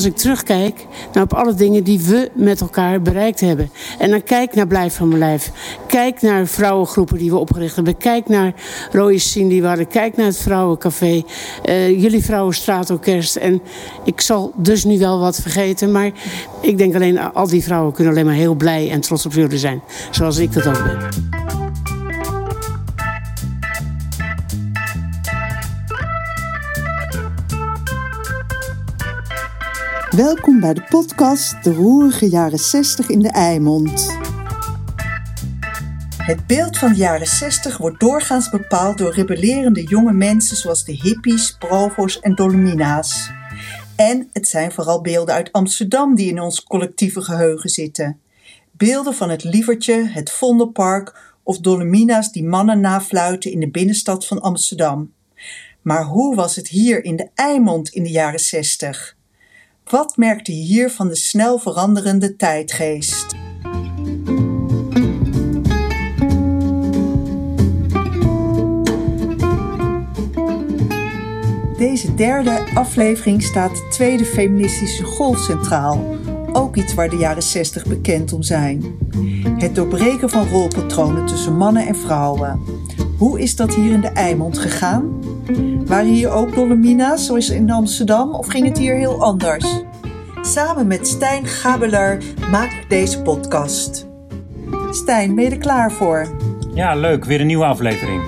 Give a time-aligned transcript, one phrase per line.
[0.00, 3.70] als ik terugkijk naar op alle dingen die we met elkaar bereikt hebben.
[3.98, 5.50] En dan kijk naar Blijf van mijn lijf.
[5.86, 7.96] Kijk naar vrouwengroepen die we opgericht hebben.
[7.96, 8.52] Kijk naar
[8.92, 9.86] Rode Sien die waren.
[9.86, 11.22] Kijk naar het Vrouwencafé.
[11.64, 13.36] Uh, jullie Vrouwenstraatorkest.
[13.36, 13.62] En
[14.04, 15.92] ik zal dus nu wel wat vergeten.
[15.92, 16.10] Maar
[16.60, 19.58] ik denk alleen, al die vrouwen kunnen alleen maar heel blij en trots op jullie
[19.58, 19.82] zijn.
[20.10, 21.29] Zoals ik dat ook ben.
[30.16, 34.18] Welkom bij de podcast De Roerige Jaren 60 in de Eimond.
[36.16, 40.92] Het beeld van de jaren 60 wordt doorgaans bepaald door rebellerende jonge mensen zoals de
[40.92, 43.30] hippies, provo's en dolomina's.
[43.96, 48.20] En het zijn vooral beelden uit Amsterdam die in ons collectieve geheugen zitten.
[48.70, 54.40] Beelden van het Lievertje, het Vondelpark of dolomina's die mannen nafluiten in de binnenstad van
[54.40, 55.12] Amsterdam.
[55.82, 59.18] Maar hoe was het hier in de Eimond in de jaren 60?
[59.90, 63.26] Wat merkte je hier van de snel veranderende tijdgeest?
[71.78, 76.16] Deze derde aflevering staat de tweede feministische golf centraal.
[76.52, 78.84] Ook iets waar de jaren 60 bekend om zijn.
[79.58, 82.60] Het doorbreken van rolpatronen tussen mannen en vrouwen.
[83.20, 85.22] Hoe is dat hier in de Eimond gegaan?
[85.86, 89.82] Waren hier ook Dolomina's zoals in Amsterdam of ging het hier heel anders?
[90.40, 94.06] Samen met Stijn Gabeler maak ik deze podcast.
[94.90, 96.26] Stijn, ben je er klaar voor?
[96.74, 97.24] Ja, leuk.
[97.24, 98.22] Weer een nieuwe aflevering.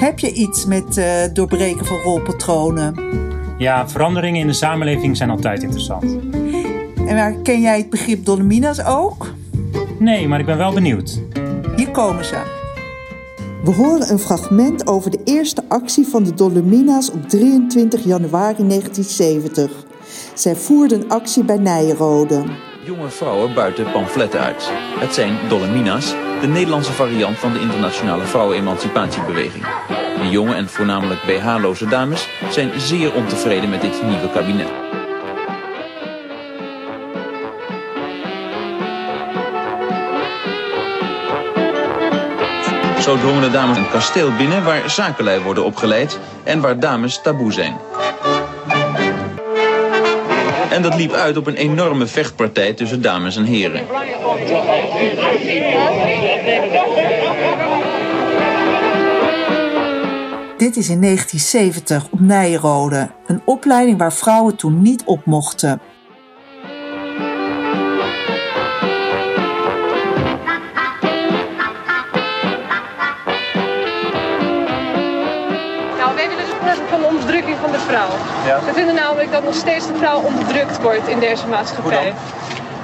[0.00, 2.94] Heb je iets met uh, doorbreken van rolpatronen?
[3.58, 6.04] Ja, veranderingen in de samenleving zijn altijd interessant.
[7.06, 9.34] En waar, ken jij het begrip Dolomina's ook?
[9.98, 11.20] Nee, maar ik ben wel benieuwd.
[11.76, 12.53] Hier komen ze.
[13.64, 19.70] We horen een fragment over de eerste actie van de Dolomina's op 23 januari 1970.
[20.34, 22.44] Zij voerden actie bij Nijrode.
[22.84, 24.70] Jonge vrouwen buiten pamfletten uit.
[24.98, 29.64] Het zijn Dolomina's, de Nederlandse variant van de internationale vrouwenemancipatiebeweging.
[30.22, 34.83] De jonge en voornamelijk BH-loze dames zijn zeer ontevreden met dit nieuwe kabinet.
[43.04, 47.52] Zo drongen de dames een kasteel binnen waar zakenlui worden opgeleid en waar dames taboe
[47.52, 47.76] zijn.
[50.70, 53.86] En dat liep uit op een enorme vechtpartij tussen dames en heren.
[60.56, 65.80] Dit is in 1970 op Nijrode, een opleiding waar vrouwen toen niet op mochten.
[78.46, 78.58] Ja.
[78.66, 82.14] Ze vinden namelijk dat nog steeds de vrouw onderdrukt wordt in deze maatschappij.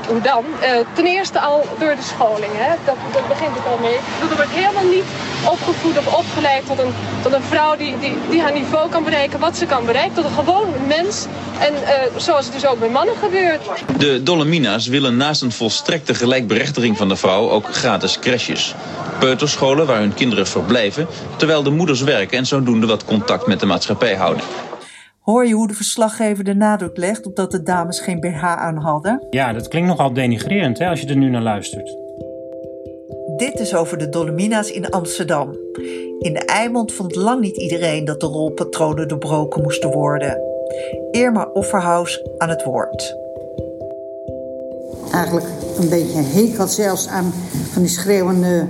[0.09, 0.45] Hoe dan?
[0.63, 2.53] Uh, ten eerste al door de scholing.
[2.55, 2.75] Hè?
[2.85, 3.99] Dat, dat begint het al mee.
[4.31, 5.05] Er wordt helemaal niet
[5.49, 6.93] opgevoed of opgeleid tot een,
[7.23, 10.25] tot een vrouw die, die, die haar niveau kan bereiken, wat ze kan bereiken, tot
[10.25, 11.27] een gewoon mens.
[11.61, 13.61] En uh, zoals het dus ook bij mannen gebeurt.
[13.99, 18.75] De Dolomina's willen naast een volstrekte gelijkberechtiging van de vrouw ook gratis crèches.
[19.19, 21.07] Peuterscholen waar hun kinderen verblijven,
[21.37, 24.45] terwijl de moeders werken en zodoende wat contact met de maatschappij houden.
[25.21, 28.77] Hoor je hoe de verslaggever de nadruk legt op dat de dames geen BH aan
[28.77, 29.27] hadden?
[29.31, 32.00] Ja, dat klinkt nogal denigrerend hè, als je er nu naar luistert.
[33.41, 35.51] Dit is over de Dolomina's in Amsterdam.
[36.19, 40.39] In de Eimond vond lang niet iedereen dat de rolpatronen doorbroken moesten worden.
[41.11, 43.17] Irma Offerhaus aan het woord.
[45.13, 45.47] Eigenlijk
[45.79, 47.33] een beetje een hekel zelfs aan
[47.73, 48.67] van die schreeuwende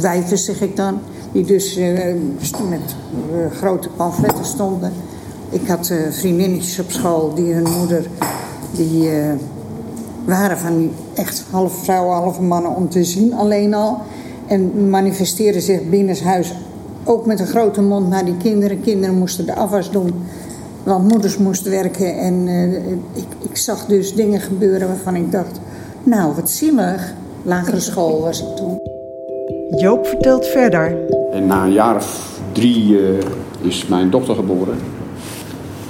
[0.00, 1.02] wijven, zeg ik dan.
[1.32, 2.14] Die dus uh,
[2.68, 2.96] met
[3.32, 4.92] uh, grote pamfletten stonden
[5.52, 8.06] ik had uh, vriendinnetjes op school die hun moeder,
[8.70, 9.10] die
[10.24, 13.98] waren van die echt half vrouwen, half mannen om te zien alleen al.
[14.46, 16.54] En manifesteerden zich binnenshuis
[17.04, 18.80] ook met een grote mond naar die kinderen.
[18.80, 20.12] Kinderen moesten de afwas doen,
[20.82, 22.18] want moeders moesten werken.
[22.18, 25.60] En uh, ik, ik zag dus dingen gebeuren waarvan ik dacht,
[26.02, 27.14] nou wat zielig.
[27.44, 28.80] Lagere school was ik toen.
[29.80, 30.96] Joop vertelt verder.
[31.32, 32.98] En na een jaar of drie
[33.60, 34.78] is mijn dochter geboren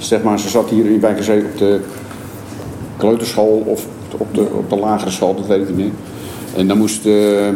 [0.05, 1.79] zeg maar, ze zat hier in Wijk op de
[2.97, 3.87] kleuterschool of
[4.17, 5.91] op de, op de lagere school, dat weet ik niet meer.
[6.55, 7.47] En dan moest, uh,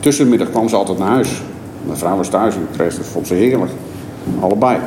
[0.00, 1.42] tussen de middag kwam ze altijd naar huis.
[1.86, 3.70] Mijn vrouw was thuis en kreeg dat vond ze heerlijk.
[4.40, 4.78] Allebei.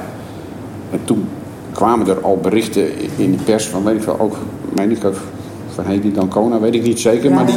[0.92, 1.27] En toen
[1.71, 4.36] kwamen er al berichten in de pers van, weet ik veel, ook,
[4.75, 5.15] meen ik ook,
[5.75, 7.31] van Hedy Dancona, weet ik niet zeker.
[7.31, 7.56] maar die,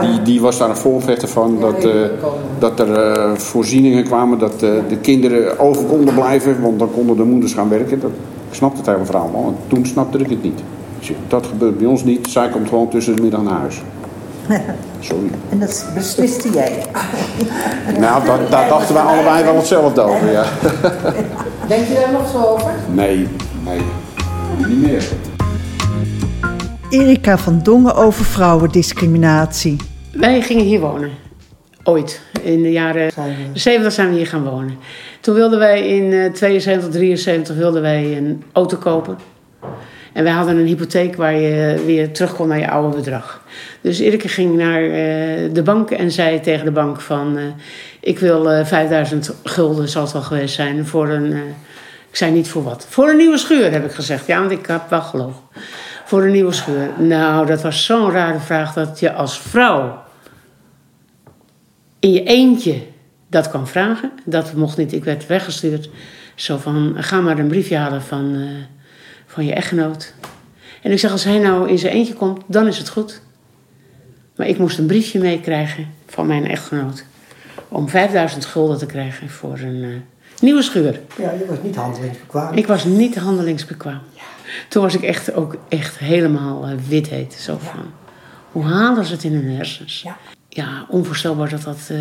[0.00, 1.92] die, die, was daar een voorvechter van dat, uh,
[2.58, 7.16] dat er uh, voorzieningen kwamen dat uh, de kinderen over konden blijven, want dan konden
[7.16, 8.00] de moeders gaan werken.
[8.00, 8.10] Dat,
[8.48, 9.44] ik snapte het hele verhaal wel.
[9.46, 10.60] En toen snapte ik het niet.
[11.28, 12.28] Dat gebeurt bij ons niet.
[12.28, 13.82] Zij komt gewoon tussen de middag naar huis.
[15.00, 15.30] Sorry.
[15.50, 16.82] En dat besliste jij.
[17.98, 20.44] Nou, daar, daar dachten wij allebei wel hetzelfde over, ja.
[21.68, 22.70] Denk je daar nog zo over?
[22.94, 23.28] Nee,
[23.64, 23.80] nee.
[24.68, 25.04] Niet meer.
[26.90, 29.76] Erika van Dongen over vrouwendiscriminatie.
[30.12, 31.10] Wij gingen hier wonen.
[31.84, 32.20] Ooit.
[32.42, 33.12] In de jaren
[33.52, 34.78] 70 zijn we hier gaan wonen.
[35.20, 39.16] Toen wilden wij in eh, 72, 73 wilden wij een auto kopen.
[40.12, 43.42] En wij hadden een hypotheek waar je weer terug kon naar je oude bedrag.
[43.80, 44.90] Dus Erika ging naar eh,
[45.52, 47.36] de bank en zei tegen de bank van...
[47.36, 47.44] eh,
[48.00, 51.32] ik wil eh 5000 gulden, zal het wel geweest zijn, voor een...
[51.32, 51.38] eh,
[52.10, 52.86] ik zei niet voor wat.
[52.88, 54.26] Voor een nieuwe schuur, heb ik gezegd.
[54.26, 55.42] Ja, want ik heb wel gelogen.
[56.04, 56.88] Voor een nieuwe schuur.
[56.98, 60.02] Nou, dat was zo'n rare vraag dat je als vrouw
[61.98, 62.82] in je eentje
[63.28, 64.10] dat kan vragen.
[64.24, 64.92] Dat mocht niet.
[64.92, 65.90] Ik werd weggestuurd.
[66.34, 68.81] Zo van, ga maar een briefje halen van, eh,
[69.32, 70.14] van je echtgenoot.
[70.82, 73.20] En ik zeg, als hij nou in zijn eentje komt, dan is het goed.
[74.36, 77.04] Maar ik moest een briefje meekrijgen van mijn echtgenoot.
[77.68, 79.88] Om 5000 gulden te krijgen voor een eh,
[80.40, 81.00] nieuwe schuur.
[81.18, 82.54] Ja, je was niet handelingsbekwaam.
[82.54, 84.00] Ik was niet handelingsbekwaam.
[84.68, 87.32] Toen was ik echt ook echt helemaal eh, wit heet.
[87.32, 87.92] Zo van,
[88.52, 90.02] hoe halen ze het in hun hersens?
[90.02, 90.16] Ja.
[90.48, 91.96] Ja, onvoorstelbaar dat dat, eh,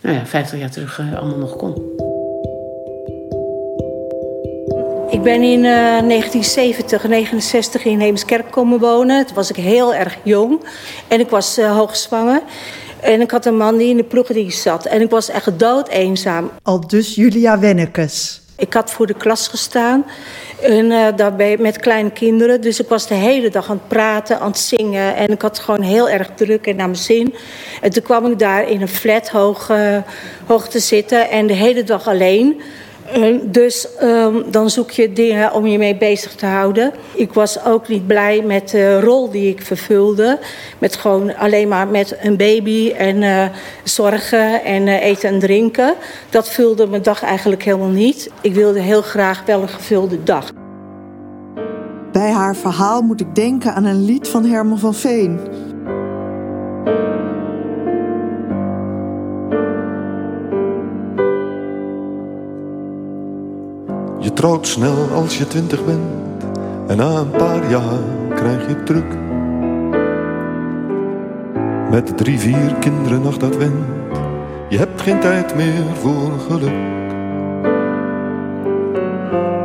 [0.00, 2.09] nou ja, 50 jaar terug allemaal nog kon.
[5.10, 9.26] Ik ben in eh, 1970, 69 in Heemskerk komen wonen.
[9.26, 10.60] Toen was ik heel erg jong
[11.08, 12.42] en ik was eh, hoogzwanger.
[13.00, 14.86] En ik had een man die in de ploegendienst zat.
[14.86, 16.50] En ik was echt dood eenzaam.
[16.62, 18.40] Al dus Julia Wennekes.
[18.56, 20.04] Ik had voor de klas gestaan
[20.62, 22.60] en eh, daarbij met kleine kinderen.
[22.60, 25.16] Dus ik was de hele dag aan het praten, aan het zingen.
[25.16, 27.34] En ik had het gewoon heel erg druk en naar mijn zin.
[27.80, 29.96] En toen kwam ik daar in een flat hoog, eh,
[30.46, 32.60] hoog te zitten en de hele dag alleen.
[33.12, 36.92] Eh, dus ehm, dan zoek je dingen om je mee bezig te houden.
[37.14, 40.38] Ik was ook niet blij met de rol die ik vervulde.
[40.78, 43.44] Met gewoon alleen maar met een baby en eh,
[43.84, 45.94] zorgen en eh, eten en drinken.
[46.30, 48.30] Dat vulde mijn dag eigenlijk helemaal niet.
[48.40, 50.52] Ik wilde heel graag wel een gevulde dag.
[52.12, 55.40] Bij haar verhaal moet ik denken aan een lied van Herman van Veen.
[64.40, 66.44] Trouwt snel als je twintig bent
[66.86, 67.98] en na een paar jaar
[68.34, 69.16] krijg je druk.
[71.90, 73.84] Met drie, vier kinderen nog dat wint,
[74.68, 76.74] je hebt geen tijd meer voor geluk.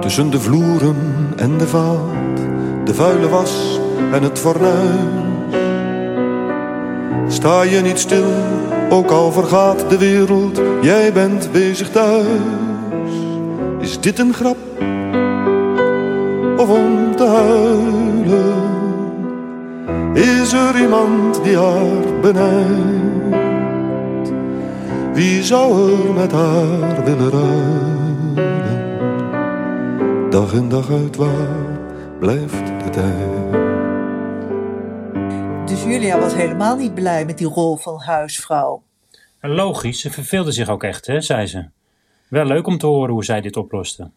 [0.01, 0.97] Tussen de vloeren
[1.35, 2.37] en de vaat,
[2.85, 3.79] de vuile was
[4.11, 4.99] en het fornuis.
[7.27, 8.33] Sta je niet stil,
[8.89, 12.25] ook al vergaat de wereld, jij bent bezig thuis.
[13.79, 14.64] Is dit een grap?
[16.65, 18.63] Of om te huilen?
[20.15, 23.33] Is er iemand die haar benijdt?
[25.13, 28.39] Wie zou er met haar willen ruilen?
[30.29, 31.79] Dag in dag uit waar
[32.19, 33.51] blijft de tijd?
[35.67, 38.83] Dus Julia was helemaal niet blij met die rol van huisvrouw.
[39.39, 41.65] En logisch, ze verveelde zich ook echt, hè, zei ze.
[42.27, 44.11] Wel leuk om te horen hoe zij dit oploste.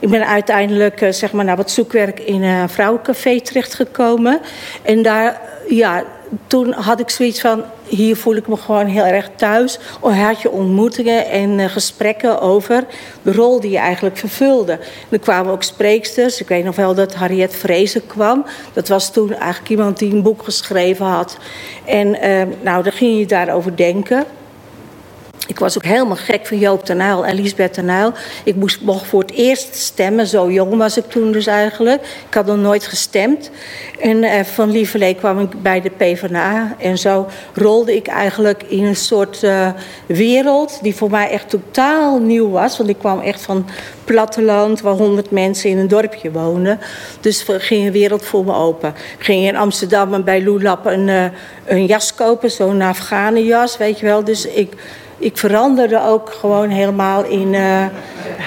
[0.00, 4.40] Ik ben uiteindelijk eh, zeg maar, naar wat zoekwerk in een vrouwencafé terechtgekomen.
[4.82, 6.04] En daar, ja,
[6.46, 9.78] toen had ik zoiets van, hier voel ik me gewoon heel erg thuis.
[10.00, 12.84] Of had je ontmoetingen en eh, gesprekken over
[13.22, 14.78] de rol die je eigenlijk vervulde.
[15.08, 16.40] Er kwamen ook spreeksters.
[16.40, 18.44] Ik weet nog wel dat Harriet Vrezen kwam.
[18.72, 21.36] Dat was toen eigenlijk iemand die een boek geschreven had.
[21.84, 24.24] En eh, nou, dan ging je daarover denken.
[25.46, 28.12] Ik was ook helemaal gek van Joop ten Uyl en Lisbeth ten Uyl.
[28.44, 30.26] Ik moest, mocht voor het eerst stemmen.
[30.26, 32.02] Zo jong was ik toen dus eigenlijk.
[32.28, 33.50] Ik had nog nooit gestemd.
[34.00, 36.74] En eh, van Lieverlee kwam ik bij de PvdA.
[36.78, 39.68] En zo rolde ik eigenlijk in een soort eh,
[40.06, 40.78] wereld...
[40.82, 42.76] die voor mij echt totaal nieuw was.
[42.76, 43.66] Want ik kwam echt van
[44.04, 44.80] platteland...
[44.80, 46.78] waar honderd mensen in een dorpje woonden.
[47.20, 48.94] Dus er ging een wereld voor me open.
[49.18, 51.24] Ik ging in Amsterdam en bij Loelap een, uh,
[51.64, 52.50] een jas kopen.
[52.50, 54.24] Zo'n Afghanenjas, weet je wel.
[54.24, 54.72] Dus ik
[55.20, 57.84] ik veranderde ook gewoon helemaal in, uh,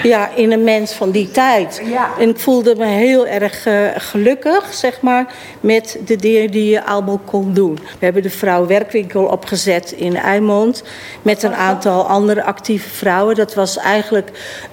[0.02, 1.82] ja, in een mens van die tijd.
[1.84, 2.10] Ja.
[2.18, 6.84] En ik voelde me heel erg uh, gelukkig, zeg maar, met de dingen die je
[6.84, 7.74] allemaal kon doen.
[7.74, 10.82] We hebben de vrouw werkwinkel opgezet in Eimond
[11.22, 13.34] met een aantal andere actieve vrouwen.
[13.34, 14.30] Dat was eigenlijk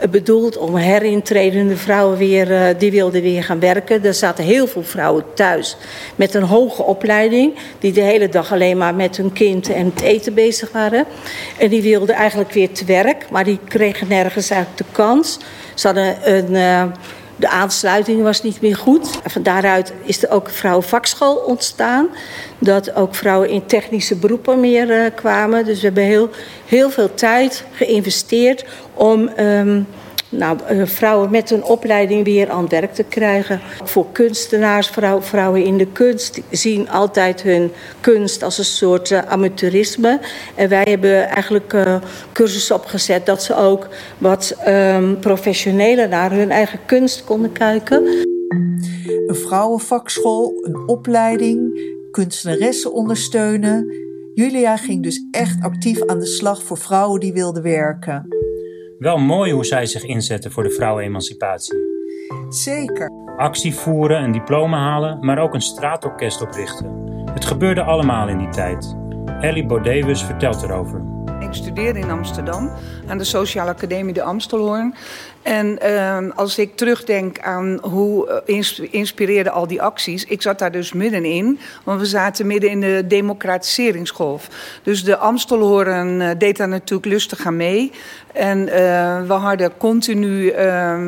[0.09, 4.05] bedoeld om herintredende vrouwen weer, uh, die wilden weer gaan werken.
[4.05, 5.77] Er zaten heel veel vrouwen thuis
[6.15, 10.01] met een hoge opleiding, die de hele dag alleen maar met hun kind en het
[10.01, 11.05] eten bezig waren.
[11.57, 15.39] En die wilden eigenlijk weer te werk, maar die kregen nergens eigenlijk de kans.
[15.73, 16.83] Ze hadden een uh,
[17.41, 19.19] de aansluiting was niet meer goed.
[19.25, 22.07] Van daaruit is er ook een vrouwenvakschool ontstaan.
[22.59, 25.65] Dat ook vrouwen in technische beroepen meer uh, kwamen.
[25.65, 26.29] Dus we hebben heel,
[26.65, 29.87] heel veel tijd geïnvesteerd om um,
[30.31, 33.59] nou, uh, vrouwen met een opleiding weer aan het werk te krijgen.
[33.83, 39.19] Voor kunstenaars, vrouw, vrouwen in de kunst zien altijd hun kunst als een soort uh,
[39.27, 40.19] amateurisme.
[40.55, 41.95] En wij hebben eigenlijk uh,
[42.31, 48.05] cursussen opgezet dat ze ook wat um, professioneler naar hun eigen kunst konden kijken.
[49.27, 53.93] Een vrouwenvakschool, een opleiding, kunstenaressen ondersteunen.
[54.33, 58.40] Julia ging dus echt actief aan de slag voor vrouwen die wilden werken.
[59.01, 61.77] Wel mooi hoe zij zich inzetten voor de vrouwenemancipatie.
[62.49, 63.11] Zeker.
[63.37, 67.13] Actie voeren, een diploma halen, maar ook een straatorkest oprichten.
[67.33, 68.95] Het gebeurde allemaal in die tijd.
[69.39, 71.01] Ellie Bodewus vertelt erover.
[71.39, 72.71] Ik studeerde in Amsterdam
[73.07, 74.95] aan de Sociale Academie de Amstelhoorn.
[75.41, 80.71] En uh, als ik terugdenk aan hoe uh, inspireerden al die acties, ik zat daar
[80.71, 84.47] dus middenin, want we zaten midden in de democratiseringsgolf.
[84.83, 87.91] Dus de Amstelhoorn uh, deed daar natuurlijk lustig aan mee.
[88.33, 88.73] En uh,
[89.27, 91.01] we hadden continu uh,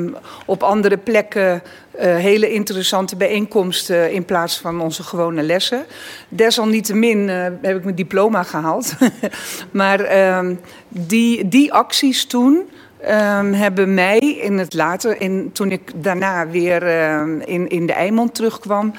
[0.46, 1.62] op andere plekken
[1.96, 5.86] uh, hele interessante bijeenkomsten in plaats van onze gewone lessen.
[6.30, 8.94] Desalniettemin uh, heb ik mijn diploma gehaald.
[9.72, 10.50] maar uh,
[10.88, 12.70] die, die acties toen.
[13.10, 16.84] Um, hebben mij in het later, in, toen ik daarna weer
[17.48, 18.94] in, in de Eimond terugkwam,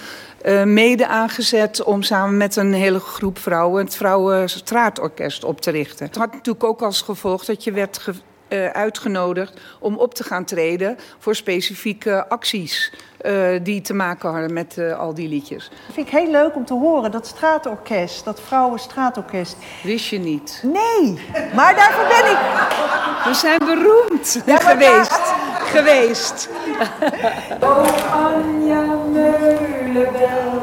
[0.65, 6.07] mede aangezet om samen met een hele groep vrouwen het Vrouwenstraatorkest op te richten.
[6.07, 8.15] Het had natuurlijk ook als gevolg dat je werd ge,
[8.49, 12.93] uh, uitgenodigd om op te gaan treden voor specifieke acties.
[13.23, 15.69] Uh, die te maken hadden met uh, al die liedjes.
[15.69, 19.57] Dat vind ik heel leuk om te horen, dat straatorkest, dat vrouwenstraatorkest.
[19.83, 20.63] Wist je niet?
[20.63, 21.19] Nee,
[21.55, 22.39] maar daarvoor ben ik...
[23.25, 25.14] We zijn beroemd ja, geweest.
[25.75, 26.49] Geweest.
[27.61, 30.63] oh Anja Meulenbel,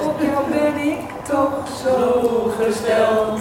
[0.00, 3.40] op jou ben ik toch zo gesteld.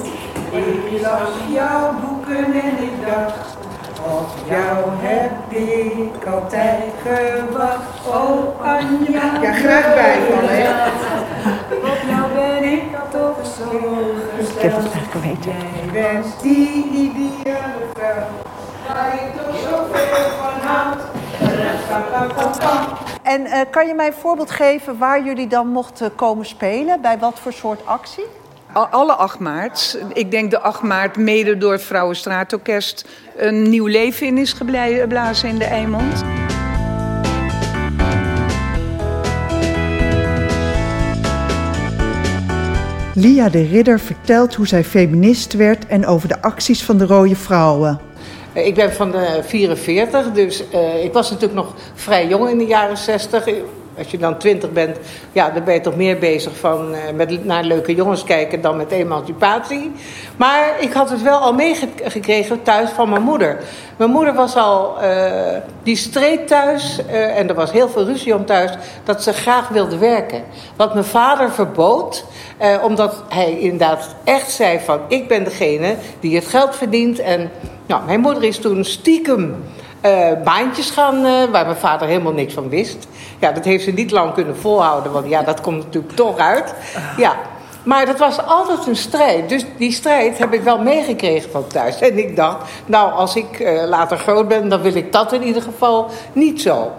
[0.51, 3.59] Ik las jouw boeken en ik dacht...
[4.05, 9.41] Op jou heb ik altijd gewacht, oh Anja.
[9.41, 10.87] Ja, graag bijvallen, hè?
[11.75, 13.79] Op jou ben ik toch zo
[14.37, 14.85] gesteld.
[14.85, 15.53] Ik heb het weten.
[15.75, 18.27] Jij bent die ideale vrouw,
[18.87, 21.10] waar ik toch zoveel van houd.
[23.23, 27.01] En uh, kan je mij een voorbeeld geven waar jullie dan mochten komen spelen?
[27.01, 28.25] Bij wat voor soort actie?
[28.73, 29.97] alle 8 maart.
[30.13, 33.05] Ik denk de 8 maart mede door het Vrouwenstraatorkest
[33.35, 36.23] een nieuw leven in is geblazen in de Eimond.
[43.13, 47.35] Lia de Ridder vertelt hoe zij feminist werd en over de acties van de Rode
[47.35, 48.10] Vrouwen.
[48.53, 52.65] Ik ben van de 44, dus uh, ik was natuurlijk nog vrij jong in de
[52.65, 53.47] jaren 60
[53.97, 54.97] als je dan twintig bent,
[55.31, 58.77] ja, dan ben je toch meer bezig van, uh, met naar leuke jongens kijken dan
[58.77, 59.91] met emancipatie.
[60.37, 63.59] Maar ik had het wel al meegekregen thuis van mijn moeder.
[63.97, 68.35] Mijn moeder was al, uh, die streed thuis uh, en er was heel veel ruzie
[68.35, 68.71] om thuis,
[69.03, 70.43] dat ze graag wilde werken.
[70.75, 72.25] Wat mijn vader verbood,
[72.83, 77.19] omdat hij inderdaad echt zei van, ik ben degene die het geld verdient.
[77.19, 77.51] En
[77.85, 79.63] nou, mijn moeder is toen stiekem
[80.05, 83.07] uh, baantjes gaan uh, waar mijn vader helemaal niks van wist.
[83.39, 86.73] Ja, dat heeft ze niet lang kunnen volhouden, want ja, dat komt natuurlijk toch uit.
[87.17, 87.35] Ja,
[87.83, 89.49] maar dat was altijd een strijd.
[89.49, 92.01] Dus die strijd heb ik wel meegekregen van thuis.
[92.01, 95.43] En ik dacht, nou, als ik uh, later groot ben, dan wil ik dat in
[95.43, 96.91] ieder geval niet zo.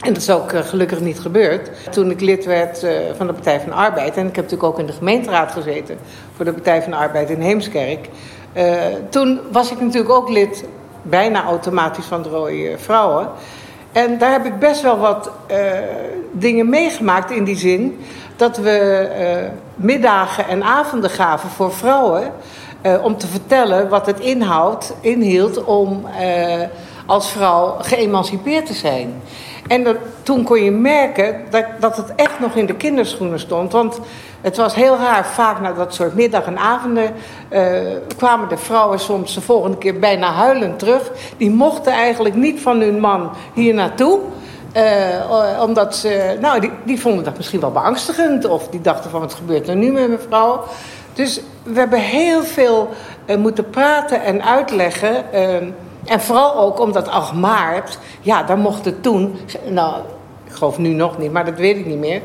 [0.00, 1.70] En dat is ook gelukkig niet gebeurd.
[1.90, 4.16] Toen ik lid werd van de Partij van de Arbeid...
[4.16, 5.98] en ik heb natuurlijk ook in de gemeenteraad gezeten...
[6.36, 8.08] voor de Partij van de Arbeid in Heemskerk...
[9.08, 10.64] Toen was ik natuurlijk ook lid
[11.02, 13.28] bijna automatisch van de rode vrouwen.
[13.92, 15.56] En daar heb ik best wel wat uh,
[16.32, 18.04] dingen meegemaakt in die zin
[18.36, 22.32] dat we uh, middagen en avonden gaven voor vrouwen
[23.02, 26.06] om te vertellen wat het inhoud, inhield om
[27.06, 29.22] als vrouw geëmancipeerd te zijn.
[29.70, 33.72] En toen kon je merken dat, dat het echt nog in de kinderschoenen stond.
[33.72, 34.00] Want
[34.40, 37.12] het was heel raar, vaak na dat soort middag- en avonden
[37.50, 37.80] uh,
[38.16, 41.10] kwamen de vrouwen soms de volgende keer bijna huilend terug.
[41.36, 44.18] Die mochten eigenlijk niet van hun man hier naartoe.
[44.76, 48.44] Uh, omdat ze, nou, die, die vonden dat misschien wel beangstigend.
[48.44, 50.64] Of die dachten van, wat gebeurt er nu met mijn vrouw?
[51.12, 52.88] Dus we hebben heel veel
[53.38, 55.24] moeten praten en uitleggen.
[56.10, 59.38] En vooral ook omdat 8 maart, ja, daar mochten toen,
[59.68, 59.94] nou,
[60.46, 62.20] ik geloof nu nog niet, maar dat weet ik niet meer,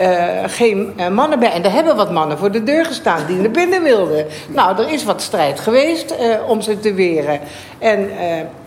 [0.00, 0.08] uh,
[0.46, 1.52] geen uh, mannen bij.
[1.52, 4.26] En er hebben wat mannen voor de deur gestaan die naar binnen wilden.
[4.48, 7.40] Nou, er is wat strijd geweest uh, om ze te weren.
[7.78, 8.08] En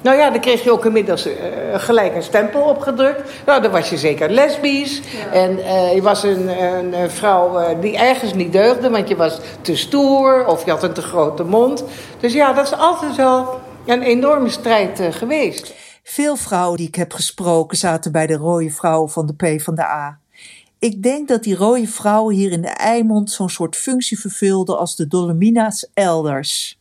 [0.01, 1.27] nou ja, dan kreeg je ook inmiddels
[1.74, 3.32] gelijk een stempel opgedrukt.
[3.46, 5.01] Nou, dan was je zeker lesbisch.
[5.01, 5.39] Ja.
[5.39, 5.58] En
[5.96, 6.50] je was een,
[6.94, 10.94] een vrouw die ergens niet deugde, want je was te stoer of je had een
[10.94, 11.84] te grote mond.
[12.20, 15.73] Dus ja, dat is altijd wel een enorme strijd geweest.
[16.03, 19.75] Veel vrouwen die ik heb gesproken zaten bij de rode vrouwen van de P van
[19.75, 20.19] de A.
[20.79, 24.95] Ik denk dat die rode vrouwen hier in de Eimond zo'n soort functie vervulden als
[24.95, 26.79] de Dolomina's elders.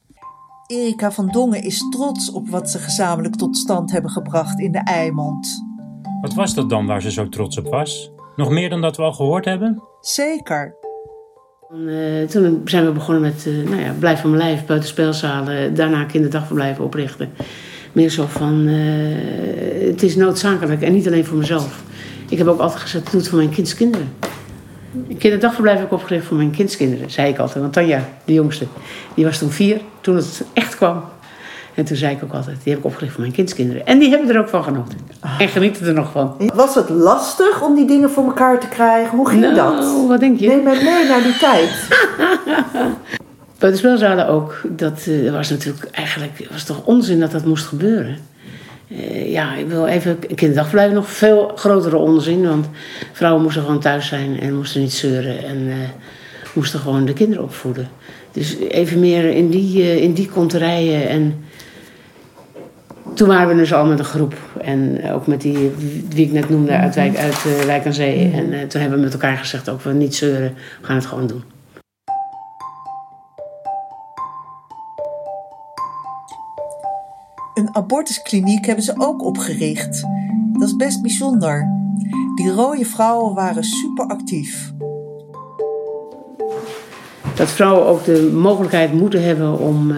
[0.66, 4.78] Erika van Dongen is trots op wat ze gezamenlijk tot stand hebben gebracht in de
[4.78, 5.64] Eimond.
[6.20, 8.10] Wat was dat dan waar ze zo trots op was?
[8.36, 9.82] Nog meer dan dat we al gehoord hebben?
[10.00, 10.81] Zeker.
[11.76, 16.04] Uh, toen zijn we begonnen met uh, nou ja, Blijf van mijn lijf, buitenspeelzalen, daarna
[16.04, 17.30] kinderdagverblijven oprichten
[17.92, 21.82] meer zo van, uh, het is noodzakelijk en niet alleen voor mezelf.
[22.28, 24.08] Ik heb ook altijd gezegd, doe het voor mijn kindskinderen.
[25.08, 27.60] Een kinderdagverblijf heb ik opgericht voor mijn kindskinderen, zei ik altijd.
[27.60, 28.66] Want Tanja, de jongste,
[29.14, 31.02] die was toen vier, toen het echt kwam.
[31.74, 33.86] En toen zei ik ook altijd, die heb ik opgericht voor mijn kindskinderen.
[33.86, 34.98] En die hebben er ook van genoten.
[35.38, 36.50] En genieten er nog van.
[36.54, 39.16] Was het lastig om die dingen voor elkaar te krijgen?
[39.16, 40.06] Hoe ging nou, dat?
[40.08, 40.48] wat denk je?
[40.48, 41.88] Neem mij mee naar die tijd.
[43.58, 48.16] Buitenspelzalen ook, dat uh, was natuurlijk eigenlijk was toch onzin dat dat moest gebeuren.
[48.88, 52.48] Uh, ja, ik wil even kinderdagverblijf nog veel grotere onzin.
[52.48, 52.66] Want
[53.12, 55.44] vrouwen moesten gewoon thuis zijn en moesten niet zeuren.
[55.44, 55.74] En uh,
[56.52, 57.88] moesten gewoon de kinderen opvoeden.
[58.32, 61.08] Dus even meer in die, in die konterijen.
[61.08, 61.44] En
[63.14, 64.34] toen waren we dus al met een groep.
[64.60, 65.70] En ook met die,
[66.08, 68.30] wie ik net noemde, uit Wijk, uit, Wijk aan Zee.
[68.32, 71.26] En toen hebben we met elkaar gezegd, ook we niet zeuren, we gaan het gewoon
[71.26, 71.44] doen.
[77.54, 80.02] Een abortuskliniek hebben ze ook opgericht.
[80.52, 81.66] Dat is best bijzonder.
[82.34, 84.72] Die rode vrouwen waren super actief.
[87.34, 89.96] Dat vrouwen ook de mogelijkheid moeten hebben om, uh,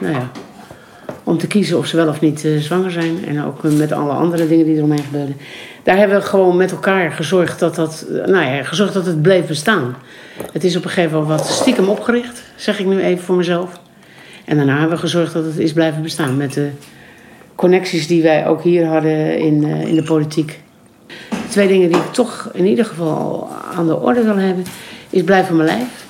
[0.00, 0.30] nou ja,
[1.26, 3.26] om te kiezen of ze wel of niet uh, zwanger zijn.
[3.26, 5.36] En ook met alle andere dingen die eromheen gebeuren.
[5.82, 9.46] Daar hebben we gewoon met elkaar gezorgd dat, dat, nou ja, gezorgd dat het bleef
[9.46, 9.96] bestaan.
[10.52, 13.80] Het is op een gegeven moment wat stiekem opgericht, zeg ik nu even voor mezelf.
[14.44, 16.68] En daarna hebben we gezorgd dat het is blijven bestaan met de
[17.54, 20.60] connecties die wij ook hier hadden in, in de politiek.
[21.48, 24.64] Twee dingen die ik toch in ieder geval aan de orde wil hebben,
[25.10, 26.06] is Blijf van mijn lijf.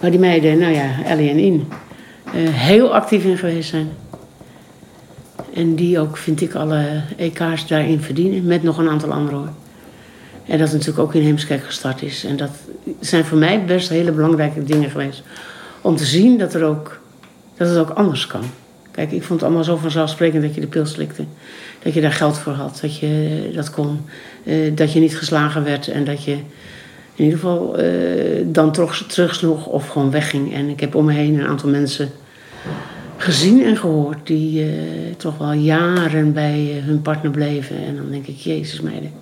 [0.00, 1.68] Waar die meiden, nou ja, Ellie en In,
[2.38, 3.88] heel actief in geweest zijn.
[5.54, 9.52] En die ook, vind ik, alle EK's daarin verdienen, met nog een aantal anderen hoor.
[10.46, 12.24] En dat natuurlijk ook in Heemskerk gestart is.
[12.24, 12.50] En dat
[13.00, 15.22] zijn voor mij best hele belangrijke dingen geweest.
[15.80, 17.00] Om te zien dat, er ook,
[17.56, 18.44] dat het ook anders kan.
[18.90, 21.24] Kijk, ik vond het allemaal zo vanzelfsprekend dat je de pil slikte.
[21.82, 24.00] Dat je daar geld voor had, dat je dat kon.
[24.44, 26.36] Uh, dat je niet geslagen werd en dat je
[27.20, 30.54] in ieder geval uh, dan terug, terugsloeg of gewoon wegging.
[30.54, 32.10] En ik heb om me heen een aantal mensen
[33.16, 34.70] gezien en gehoord die uh,
[35.16, 37.76] toch wel jaren bij hun partner bleven.
[37.86, 39.12] En dan denk ik, Jezus meiden,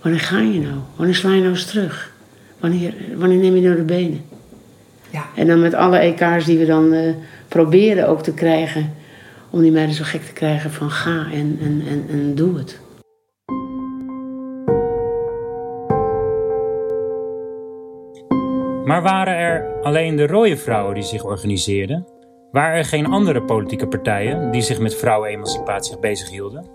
[0.00, 0.74] wanneer ga je nou?
[0.96, 2.12] Wanneer sla je nou eens terug?
[2.60, 4.20] Wanneer, wanneer neem je nou de benen?
[5.10, 5.26] Ja.
[5.36, 7.14] En dan met alle EK's die we dan
[7.48, 8.92] proberen ook te krijgen.
[9.50, 12.80] Om die meiden zo gek te krijgen van ga en, en, en, en doe het.
[18.84, 22.06] Maar waren er alleen de rode vrouwen die zich organiseerden?
[22.50, 26.66] Waren er geen andere politieke partijen die zich met vrouwenemancipatie bezighielden?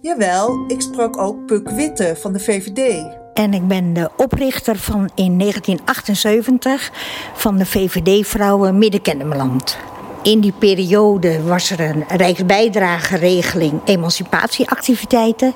[0.00, 3.06] Jawel, ik sprak ook Puk Witte van de VVD.
[3.34, 6.90] En ik ben de oprichter van in 1978
[7.34, 9.78] van de VVD Vrouwen Middenkennemerland.
[10.22, 15.54] In die periode was er een rijksbijdrageregeling emancipatieactiviteiten.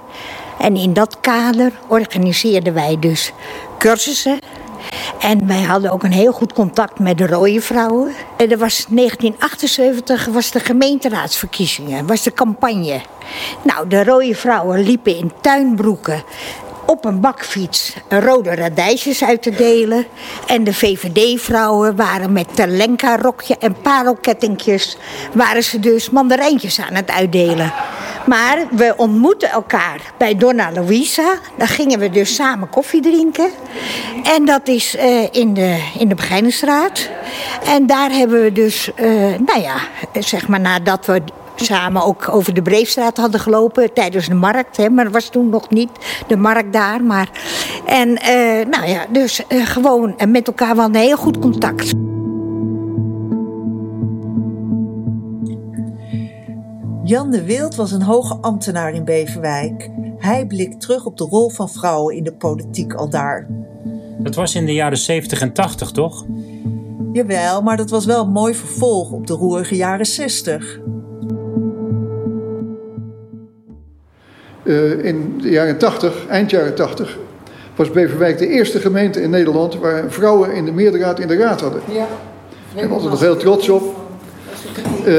[0.58, 3.32] En in dat kader organiseerden wij dus
[3.78, 4.38] cursussen.
[5.20, 8.12] En wij hadden ook een heel goed contact met de rode vrouwen.
[8.36, 13.00] En er was 1978 was de gemeenteraadsverkiezingen, was de campagne.
[13.62, 16.22] Nou, de rode vrouwen liepen in tuinbroeken
[16.86, 20.06] op een bakfiets rode radijsjes uit te delen.
[20.46, 24.96] En de VVD-vrouwen waren met Telenka-rokje en parelkettingjes...
[25.32, 27.72] waren ze dus mandarijntjes aan het uitdelen.
[28.28, 31.34] Maar we ontmoetten elkaar bij Donna Luisa.
[31.56, 33.50] Daar gingen we dus samen koffie drinken.
[34.22, 37.08] En dat is uh, in de, in de Begijnenstraat.
[37.64, 39.04] En daar hebben we dus, uh,
[39.46, 39.76] nou ja,
[40.12, 41.22] zeg maar nadat we
[41.56, 44.76] samen ook over de Breefstraat hadden gelopen tijdens de markt.
[44.76, 45.90] Hè, maar er was toen nog niet
[46.26, 47.02] de markt daar.
[47.02, 47.28] Maar,
[47.86, 51.92] en uh, nou ja, dus uh, gewoon met elkaar wel een heel goed contact.
[57.08, 59.88] Jan de Wild was een hoge ambtenaar in Beverwijk.
[60.18, 63.46] Hij blikt terug op de rol van vrouwen in de politiek aldaar.
[64.18, 66.24] Dat was in de jaren 70 en 80, toch?
[67.12, 70.80] Jawel, maar dat was wel een mooi vervolg op de roerige jaren 60.
[74.64, 77.18] Uh, in de jaren 80, eind jaren 80,
[77.76, 81.60] was Beverwijk de eerste gemeente in Nederland waar vrouwen in de meerderheid in de raad
[81.60, 81.80] hadden.
[81.92, 82.06] Ja.
[82.74, 83.96] Daar was er nog heel trots op.
[85.06, 85.14] Uh,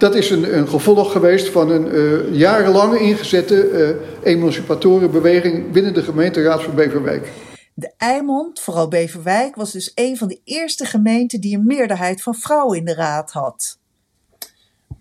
[0.00, 6.62] dat is een, een, gevolg geweest van een uh, jarenlang ingezette emancipatorenbeweging binnen de gemeenteraad
[6.62, 7.32] van Beverwijk.
[7.74, 12.34] De Eimond, vooral Beverwijk, was dus een van de eerste gemeenten die een meerderheid van
[12.34, 13.78] vrouwen in de raad had.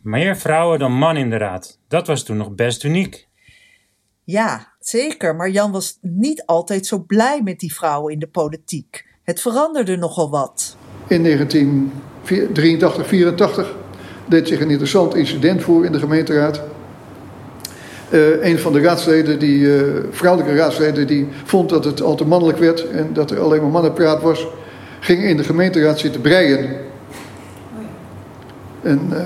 [0.01, 1.79] Meer vrouwen dan man in de raad.
[1.87, 3.27] Dat was toen nog best uniek.
[4.23, 5.35] Ja, zeker.
[5.35, 9.05] Maar Jan was niet altijd zo blij met die vrouwen in de politiek.
[9.23, 10.77] Het veranderde nogal wat.
[11.07, 13.75] In 1983, 84
[14.29, 16.61] deed zich een interessant incident voor in de gemeenteraad.
[18.09, 22.25] Uh, een van de raadsleden, die, uh, vrouwelijke raadsleden, die vond dat het al te
[22.25, 24.47] mannelijk werd en dat er alleen maar mannenpraat was,
[24.99, 26.69] ging in de gemeenteraad zitten breien.
[28.81, 29.17] En uh,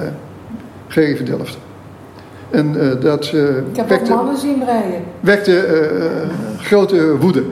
[0.88, 1.58] Gerry van Delft.
[2.50, 5.04] En uh, dat uh, Ik heb wekte, ook mannen zien breien.
[5.20, 5.66] Wekte
[6.58, 7.44] grote woede.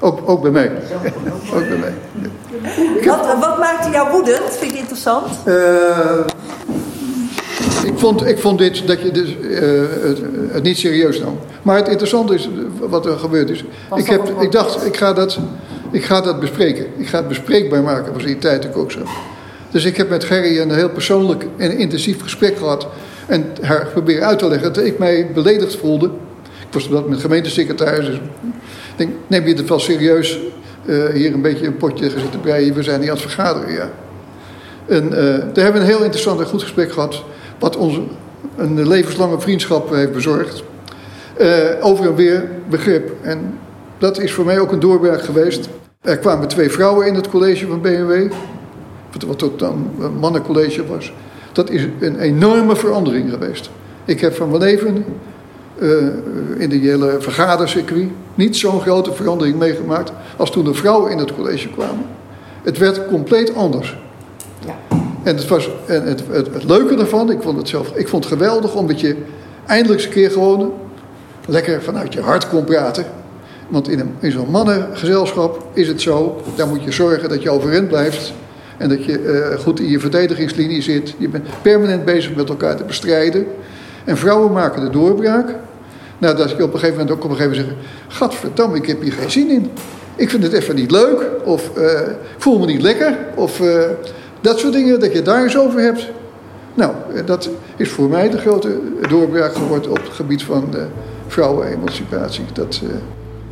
[0.00, 0.70] ook, ook bij mij.
[1.54, 1.94] ook bij mij.
[3.04, 4.56] Wat, wat maakte jou woedend?
[4.56, 5.26] Vind ik interessant.
[7.84, 9.36] Ik, vond, ik vond dit dat je dus,
[10.02, 10.18] het,
[10.52, 11.38] het, niet serieus nam.
[11.62, 13.64] Maar het interessante is wat er gebeurd is.
[13.94, 15.38] Ik, heb, ik dacht, ik ga, dat,
[15.90, 16.86] ik ga dat bespreken.
[16.96, 19.00] Ik ga het bespreekbaar maken, was in die tijd ook zo.
[19.70, 22.86] Dus ik heb met Gerry een heel persoonlijk en intensief gesprek gehad.
[23.26, 26.06] En haar proberen uit te leggen dat ik mij beledigd voelde.
[26.42, 28.06] Ik was dat met gemeentesecretaris.
[28.06, 28.22] Dus ik
[28.96, 30.38] denk, neem je het wel serieus?
[30.84, 32.74] Uh, hier een beetje een potje gezet breien.
[32.74, 33.90] We zijn niet aan het vergaderen, ja.
[34.86, 37.22] En uh, daar hebben we een heel interessant en goed gesprek gehad.
[37.62, 38.00] Wat ons
[38.56, 40.62] een levenslange vriendschap heeft bezorgd.
[41.40, 41.48] Uh,
[41.80, 43.10] over en weer begrip.
[43.20, 43.58] En
[43.98, 45.68] dat is voor mij ook een doorbraak geweest.
[46.00, 48.32] Er kwamen twee vrouwen in het college van BMW
[49.26, 51.12] wat tot dan een mannencollege was.
[51.52, 53.70] Dat is een enorme verandering geweest.
[54.04, 55.04] Ik heb van mijn leven
[55.78, 55.90] uh,
[56.58, 61.34] in de hele vergadercircuit niet zo'n grote verandering meegemaakt als toen de vrouwen in het
[61.34, 62.04] college kwamen.
[62.62, 63.96] Het werd compleet anders.
[65.22, 68.32] En, het, was, en het, het, leuke daarvan, ik vond het zelf ik vond het
[68.32, 69.16] geweldig omdat je
[69.66, 70.72] eindelijk eens een keer gewoon
[71.46, 73.04] lekker vanuit je hart kon praten.
[73.68, 77.50] Want in, een, in zo'n mannengezelschap is het zo, daar moet je zorgen dat je
[77.50, 78.32] overeind blijft.
[78.76, 81.14] En dat je uh, goed in je verdedigingslinie zit.
[81.18, 83.46] Je bent permanent bezig met elkaar te bestrijden.
[84.04, 85.54] En vrouwen maken de doorbraak.
[86.18, 88.16] Nou, dat je op een gegeven moment ook op een gegeven moment zeggen...
[88.18, 89.70] Gadverdamme, ik heb hier geen zin in.
[90.16, 91.26] Ik vind het even niet leuk.
[91.44, 93.18] Of ik voel me niet lekker.
[93.34, 93.82] Of uh,
[94.42, 96.10] dat soort dingen, dat je daar eens over hebt.
[96.74, 100.74] Nou, dat is voor mij de grote doorbraak geworden op het gebied van
[101.26, 102.44] vrouwenemancipatie.
[102.52, 102.82] Dat...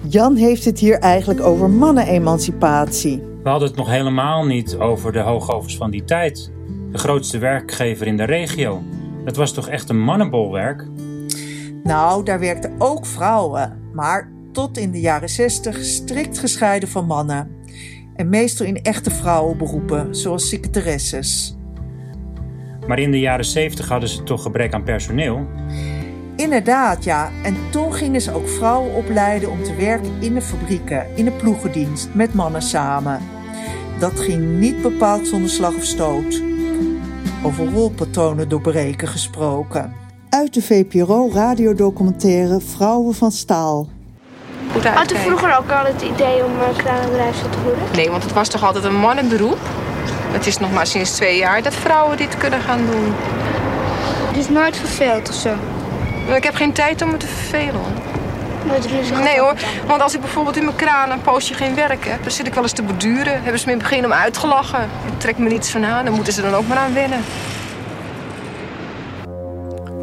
[0.09, 3.22] Jan heeft het hier eigenlijk over mannen-emancipatie.
[3.42, 6.50] We hadden het nog helemaal niet over de hoogovens van die tijd.
[6.92, 8.83] De grootste werkgever in de regio.
[9.24, 10.87] Dat was toch echt een mannenbolwerk?
[11.83, 13.79] Nou, daar werkten ook vrouwen.
[13.92, 17.50] Maar tot in de jaren 60 strikt gescheiden van mannen.
[18.20, 21.56] En meestal in echte vrouwenberoepen, zoals secretaresses.
[22.87, 25.46] Maar in de jaren 70 hadden ze toch gebrek aan personeel?
[26.37, 27.30] Inderdaad, ja.
[27.42, 31.30] En toen gingen ze ook vrouwen opleiden om te werken in de fabrieken, in de
[31.30, 33.20] ploegendienst, met mannen samen.
[33.98, 36.42] Dat ging niet bepaald zonder slag of stoot.
[37.42, 39.92] Over rolpatronen doorbreken gesproken.
[40.28, 43.88] Uit de VPRO-radiodocumentaire Vrouwen van Staal.
[44.94, 47.83] Had u vroeger ook al het idee om een kranenbedrijf te voeren?
[47.94, 49.59] Nee, want het was toch altijd een mannenberoep?
[50.33, 53.14] Het is nog maar sinds twee jaar dat vrouwen dit kunnen gaan doen.
[54.28, 55.54] Het is nooit verveeld of zo?
[56.37, 57.80] Ik heb geen tijd om me te vervelen.
[59.22, 59.54] Nee hoor,
[59.87, 62.54] want als ik bijvoorbeeld in mijn kraan een poosje geen werk heb, dan zit ik
[62.54, 63.42] wel eens te borduren.
[63.42, 64.83] Hebben ze me in het begin om uitgelachen.
[64.83, 67.20] Ik trek me niets van aan, dan moeten ze dan ook maar aan wennen.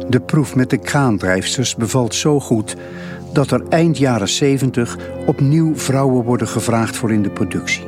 [0.08, 2.76] De proef met de kraandrijfsters bevalt zo goed
[3.32, 7.84] dat er eind jaren 70 opnieuw vrouwen worden gevraagd voor in de productie.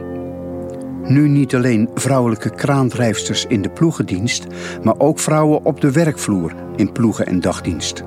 [1.02, 4.46] Nu niet alleen vrouwelijke kraandrijfsters in de ploegendienst,
[4.82, 8.02] maar ook vrouwen op de werkvloer in ploegen- en dagdienst.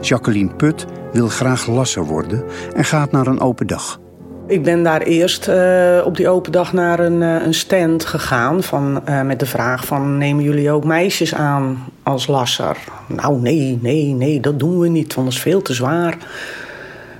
[0.00, 4.00] Jacqueline Put wil graag lasser worden en gaat naar een open dag.
[4.48, 8.62] Ik ben daar eerst uh, op die open dag naar een, uh, een stand gegaan
[8.62, 12.76] van, uh, met de vraag van nemen jullie ook meisjes aan als lasser?
[13.06, 16.16] Nou nee, nee, nee, dat doen we niet, want dat is veel te zwaar.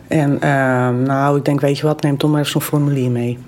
[0.07, 0.39] En
[1.03, 3.39] nou, ik denk weet je wat, neem toch maar even zo'n formulier mee.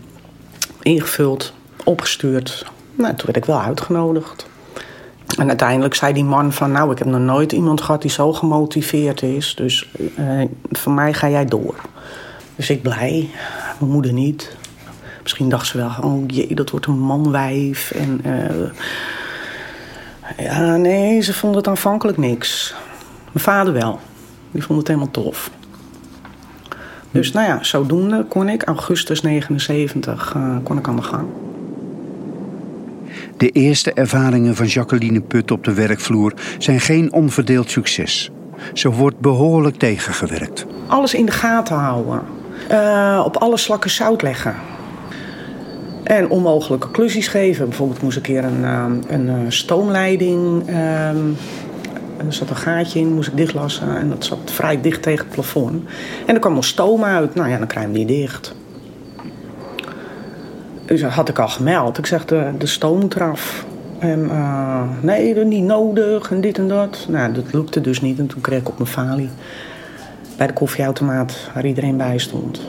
[0.83, 1.53] Ingevuld,
[1.85, 2.67] opgestuurd.
[2.95, 4.47] Nou, toen werd ik wel uitgenodigd.
[5.39, 6.73] En uiteindelijk zei die man van...
[6.73, 9.55] nou, ik heb nog nooit iemand gehad die zo gemotiveerd is.
[9.55, 9.91] Dus
[10.71, 11.75] voor mij ga jij door.
[12.61, 13.29] Dus ik blij.
[13.79, 14.57] Mijn moeder niet.
[15.23, 17.91] Misschien dacht ze wel, oh jee, dat wordt een manwijf.
[17.91, 18.71] En uh,
[20.47, 22.75] ja, nee, ze vond het aanvankelijk niks.
[23.33, 24.01] Mijn vader wel.
[24.51, 25.51] Die vond het helemaal tof.
[27.11, 31.29] Dus nou ja, zodoende kon ik, augustus 79, uh, kon ik aan de gang.
[33.37, 38.31] De eerste ervaringen van Jacqueline Put op de werkvloer zijn geen onverdeeld succes.
[38.73, 40.67] Ze wordt behoorlijk tegengewerkt.
[40.87, 42.39] Alles in de gaten houden.
[42.71, 44.55] Uh, op alle slakken zout leggen.
[46.03, 47.69] En onmogelijke klusjes geven.
[47.69, 48.65] Bijvoorbeeld moest ik een keer een,
[49.09, 50.69] een, een stoomleiding...
[50.69, 51.09] Uh,
[52.27, 53.97] er zat een gaatje in, moest ik dichtlassen.
[53.97, 55.85] En dat zat vrij dicht tegen het plafond.
[56.27, 57.35] En er kwam nog stoom uit.
[57.35, 58.55] Nou ja, dan krijg je hem niet dicht.
[60.85, 61.99] Dus dat had ik al gemeld.
[61.99, 63.65] Ik zeg, de, de stoom moet eraf.
[63.99, 64.31] En
[65.01, 67.07] nee, dat niet nodig en dit en dat.
[67.09, 68.19] Nou, dat lukte dus niet.
[68.19, 69.31] En toen kreeg ik op mijn falie
[70.41, 72.61] bij de koffieautomaat waar iedereen bij stond.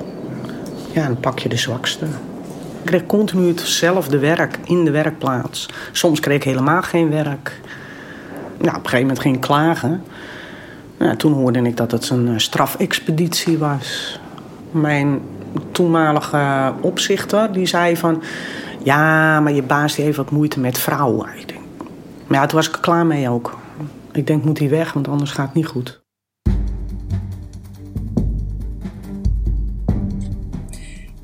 [0.93, 2.05] Ja, dan pak je de zwakste.
[2.05, 5.69] Ik kreeg continu hetzelfde werk in de werkplaats.
[5.91, 7.60] Soms kreeg ik helemaal geen werk.
[8.57, 10.03] Nou, op een gegeven moment ging ik klagen.
[10.97, 14.19] Nou, toen hoorde ik dat het een strafexpeditie was.
[14.71, 15.21] Mijn
[15.71, 18.23] toenmalige opzichter die zei van...
[18.84, 21.29] ja, maar je baas die heeft wat moeite met vrouwen.
[21.38, 21.62] Ik denk,
[22.27, 23.57] maar ja, toen was ik er klaar mee ook.
[24.12, 26.01] Ik denk, moet hij weg, want anders gaat het niet goed.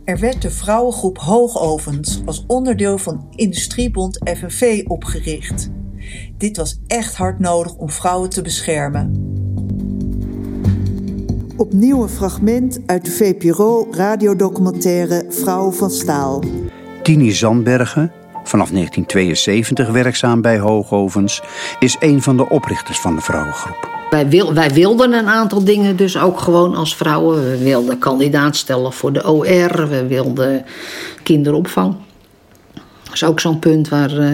[0.08, 5.70] Er werd de vrouwengroep Hoogovens als onderdeel van Industriebond FNV opgericht.
[6.38, 9.12] Dit was echt hard nodig om vrouwen te beschermen.
[11.58, 16.44] Opnieuw een fragment uit de VPRO-radiodocumentaire Vrouwen van Staal.
[17.04, 18.12] Tini Zandbergen,
[18.44, 21.42] vanaf 1972 werkzaam bij Hoogovens,
[21.80, 23.97] is een van de oprichters van de vrouwengroep.
[24.10, 27.50] Wij, wij, wilden een aantal dingen dus ook gewoon als vrouwen.
[27.50, 29.90] We wilden kandidaat stellen voor de OR.
[29.90, 30.66] We wilden
[31.24, 31.96] kinderopvang.
[33.04, 34.30] Dat is ook zo'n punt waar uh,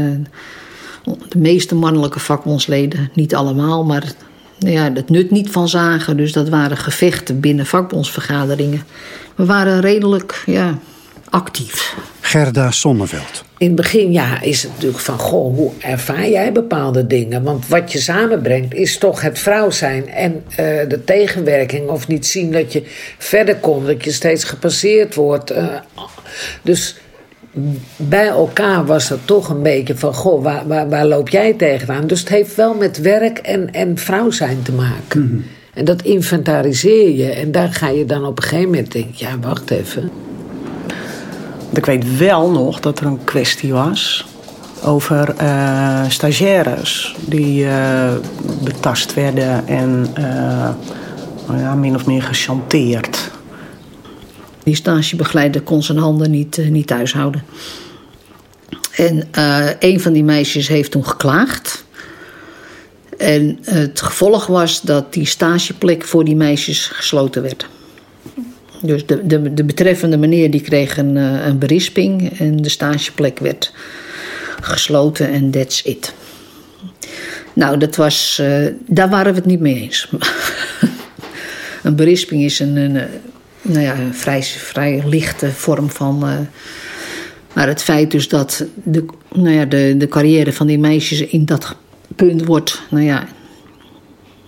[1.30, 4.14] de meeste mannelijke vakbondsleden, niet allemaal, maar
[4.60, 6.18] ja, het nut niet van zagen.
[6.18, 8.84] Dus dat waren gevechten binnen vakbondsvergaderingen.
[9.36, 10.78] We waren redelijk ja,
[11.30, 11.96] actief.
[12.34, 13.44] Gerda Sonneveld.
[13.58, 17.44] In het begin ja, is het natuurlijk van, goh, hoe ervaar jij bepaalde dingen?
[17.44, 21.90] Want wat je samenbrengt is toch het vrouw zijn en uh, de tegenwerking.
[21.90, 22.84] Of niet zien dat je
[23.18, 25.52] verder komt, dat je steeds gepasseerd wordt.
[25.52, 25.66] Uh,
[26.62, 26.96] dus
[27.96, 32.08] bij elkaar was het toch een beetje van: goh, waar, waar, waar, loop jij tegenaan?
[32.08, 35.22] Dus het heeft wel met werk en, en vrouw zijn te maken.
[35.22, 35.46] Mm -hmm.
[35.74, 37.30] En dat inventariseer je.
[37.30, 40.12] En daar ga je dan op een gegeven moment denken: ja, wacht even.
[41.74, 44.26] Ik weet wel nog dat er een kwestie was
[44.84, 48.14] over uh, stagiaires die uh,
[48.64, 50.26] betast werden en uh,
[51.48, 53.32] nou ja, min of meer gechanteerd.
[54.64, 57.44] Die stagebegeleider kon zijn handen niet, niet thuis houden.
[58.96, 59.28] En
[59.80, 61.86] een van die meisjes heeft toen geklaagd.
[63.18, 67.68] En het gevolg was dat die stageplek voor die meisjes gesloten werd.
[68.84, 73.40] Dus de, de, de betreffende meneer die kreeg een, uh, een berisping en de stageplek
[73.40, 73.74] werd
[74.62, 76.14] gesloten en that's it.
[77.54, 78.42] Nou, dat was,
[78.86, 80.10] daar waren we het niet mee eens.
[81.84, 83.08] een berisping is een, een
[83.62, 86.18] nou ja, een vrij, vrij lichte vorm van.
[87.54, 91.46] Maar het feit dus dat de, nou ja, de, de carrière van die meisjes in
[91.46, 91.76] dat
[92.16, 93.28] punt wordt nou ja,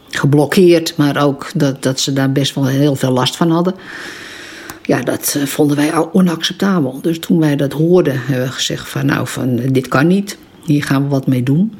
[0.09, 3.75] geblokkeerd, maar ook dat, dat ze daar best wel heel veel last van hadden.
[4.85, 6.99] Ja, dat vonden wij onacceptabel.
[7.01, 10.37] Dus toen wij dat hoorden, hebben we gezegd van nou, van, dit kan niet.
[10.65, 11.73] Hier gaan we wat mee doen.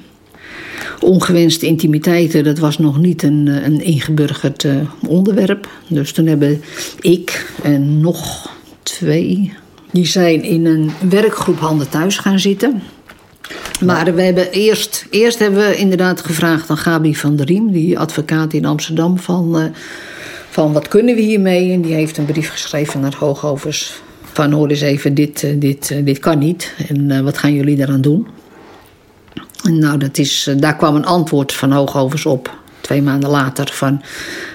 [1.00, 4.68] Ongewenste intimiteiten, dat was nog niet een, een ingeburgerd
[5.08, 5.70] onderwerp.
[5.88, 6.62] Dus toen hebben
[7.02, 8.50] ik en nog
[8.84, 9.54] twee,
[9.92, 12.82] die zijn in een werkgroep Handen Thuis gaan zitten.
[13.86, 18.00] Maar we hebben eerst, eerst hebben we inderdaad gevraagd aan Gabi van der Riem, die
[18.00, 19.74] advocaat in Amsterdam, van,
[20.56, 21.72] van wat kunnen we hiermee?
[21.72, 24.02] En die heeft een brief geschreven naar Hoogovers.
[24.24, 26.74] Van hoor eens even, dit, uh, dit, dit kan niet.
[26.88, 28.28] En wat gaan jullie daaraan doen?
[29.64, 32.58] Nou, dat is, daar kwam een antwoord van Hoogovers op.
[32.82, 34.02] Twee maanden later van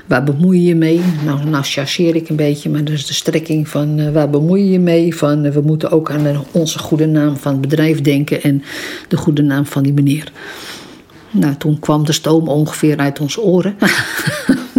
[0.07, 1.01] waar bemoei je je mee?
[1.25, 4.71] Nou, nou chargeer ik een beetje, maar dat is de strekking van waar bemoei je
[4.71, 5.17] je mee?
[5.17, 8.63] Van we moeten ook aan onze goede naam van het bedrijf denken en
[9.09, 10.33] de goede naam van die meneer.
[11.31, 13.77] Nou, toen kwam de stoom ongeveer uit onze oren.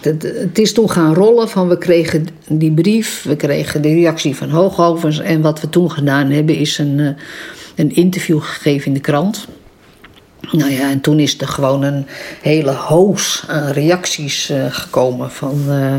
[0.00, 4.36] het, het, is toen gaan rollen van we kregen die brief, we kregen de reactie
[4.36, 6.98] van Hoogovers en wat we toen gedaan hebben is een...
[6.98, 7.08] Uh,
[7.78, 9.46] een interview gegeven in de krant.
[10.52, 12.06] Nou ja, en toen is er gewoon een
[12.42, 15.94] hele hoos aan reacties uh, gekomen van, uh,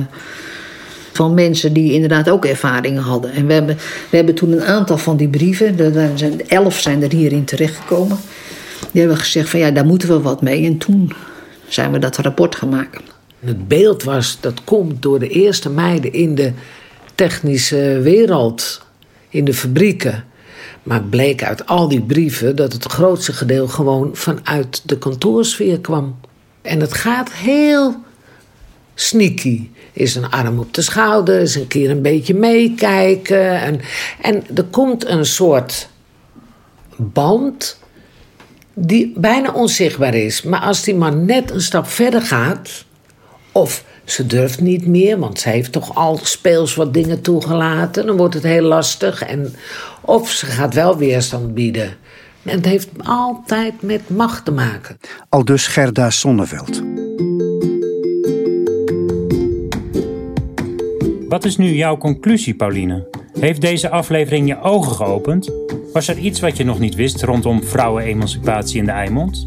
[1.11, 3.31] van mensen die inderdaad ook ervaringen hadden.
[3.31, 3.77] En we hebben,
[4.09, 8.17] we hebben toen een aantal van die brieven, er zijn, elf zijn er hierin terechtgekomen.
[8.91, 10.65] Die hebben gezegd van ja, daar moeten we wat mee.
[10.65, 11.11] En toen
[11.67, 13.01] zijn we dat rapport maken.
[13.39, 16.53] Het beeld was, dat komt door de eerste meiden in de
[17.15, 18.81] technische wereld,
[19.29, 20.23] in de fabrieken.
[20.83, 26.19] Maar bleek uit al die brieven dat het grootste gedeelte gewoon vanuit de kantoorsfeer kwam.
[26.61, 27.95] En het gaat heel
[28.95, 29.69] sneaky.
[29.93, 33.61] Is een arm op de schouder, is een keer een beetje meekijken.
[33.61, 33.81] En,
[34.21, 35.89] en er komt een soort
[36.95, 37.79] band
[38.73, 40.41] die bijna onzichtbaar is.
[40.41, 42.85] Maar als die man net een stap verder gaat,
[43.51, 48.05] of ze durft niet meer, want ze heeft toch al speels wat dingen toegelaten.
[48.05, 49.23] Dan wordt het heel lastig.
[49.23, 49.55] En,
[50.01, 51.95] of ze gaat wel weerstand bieden.
[52.43, 54.97] En het heeft altijd met macht te maken.
[55.29, 56.81] Al dus Gerda Sonneveld.
[61.27, 63.07] Wat is nu jouw conclusie, Pauline?
[63.39, 65.51] Heeft deze aflevering je ogen geopend?
[65.93, 69.45] Was er iets wat je nog niet wist rondom vrouwenemancipatie in de Eimond?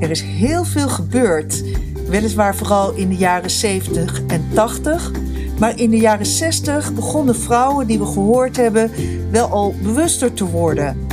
[0.00, 1.62] Er is heel veel gebeurd
[2.08, 5.10] Weliswaar vooral in de jaren 70 en 80.
[5.58, 8.90] Maar in de jaren 60 begonnen vrouwen die we gehoord hebben
[9.30, 11.06] wel al bewuster te worden.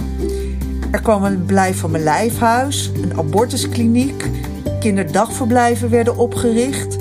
[0.91, 4.29] Er kwam een blijf van mijn lijfhuis, een abortuskliniek,
[4.79, 6.97] kinderdagverblijven werden opgericht.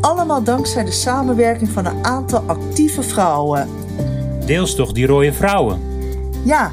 [0.00, 3.68] Allemaal dankzij de samenwerking van een aantal actieve vrouwen.
[4.46, 5.80] Deels toch die rode vrouwen?
[6.44, 6.72] Ja,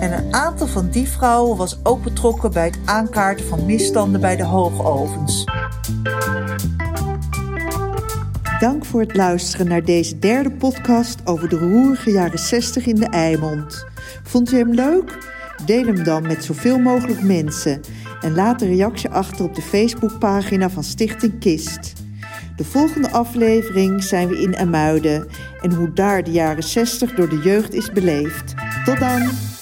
[0.00, 4.36] en een aantal van die vrouwen was ook betrokken bij het aankaarten van misstanden bij
[4.36, 5.44] de hoogovens.
[8.64, 13.06] Dank voor het luisteren naar deze derde podcast over de roerige jaren 60 in de
[13.06, 13.84] Eimond.
[14.22, 15.18] Vond u hem leuk?
[15.66, 17.80] Deel hem dan met zoveel mogelijk mensen
[18.20, 21.92] en laat een reactie achter op de Facebookpagina van Stichting Kist.
[22.56, 25.26] De volgende aflevering zijn we in Amuiden
[25.60, 28.54] en hoe daar de jaren 60 door de jeugd is beleefd.
[28.84, 29.53] Tot dan!